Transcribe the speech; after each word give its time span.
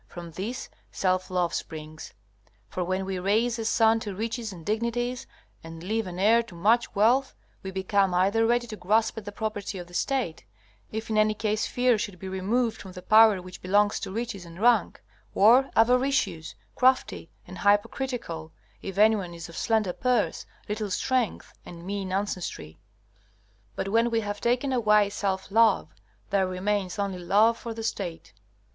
From 0.07 0.31
this, 0.31 0.67
self 0.91 1.29
love 1.29 1.53
springs. 1.53 2.11
For 2.69 2.83
when 2.83 3.05
we 3.05 3.19
raise 3.19 3.59
a 3.59 3.65
son 3.65 3.99
to 3.99 4.15
riches 4.15 4.51
and 4.51 4.65
dignities, 4.65 5.27
and 5.63 5.83
leave 5.83 6.07
an 6.07 6.17
heir 6.17 6.41
to 6.41 6.55
much 6.55 6.95
wealth, 6.95 7.35
we 7.61 7.69
become 7.69 8.11
either 8.15 8.43
ready 8.47 8.65
to 8.65 8.75
grasp 8.75 9.15
at 9.19 9.25
the 9.25 9.31
property 9.31 9.77
of 9.77 9.85
the 9.85 9.93
State, 9.93 10.43
if 10.91 11.11
in 11.11 11.19
any 11.19 11.35
case 11.35 11.67
fear 11.67 11.99
should 11.99 12.17
be 12.17 12.27
removed 12.27 12.81
from 12.81 12.93
the 12.93 13.03
power 13.03 13.43
which 13.43 13.61
belongs 13.61 13.99
to 13.99 14.11
riches 14.11 14.43
and 14.43 14.59
rank; 14.59 14.99
or 15.35 15.69
avaricious, 15.75 16.55
crafty, 16.73 17.29
and 17.45 17.59
hypocritical, 17.59 18.51
if 18.81 18.97
anyone 18.97 19.35
is 19.35 19.49
of 19.49 19.55
slender 19.55 19.93
purse, 19.93 20.47
little 20.67 20.89
strength, 20.89 21.53
and 21.63 21.85
mean 21.85 22.11
ancestry. 22.11 22.79
But 23.75 23.89
when 23.89 24.09
we 24.09 24.21
have 24.21 24.41
taken 24.41 24.73
away 24.73 25.11
self 25.11 25.51
love, 25.51 25.93
there 26.31 26.47
remains 26.47 26.97
only 26.97 27.19
love 27.19 27.55
for 27.55 27.75
the 27.75 27.83
State. 27.83 28.33